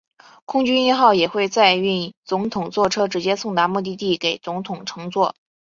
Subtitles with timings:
[0.45, 5.35] 空军一号也会载运总统座车直接送达目的地给总统乘坐。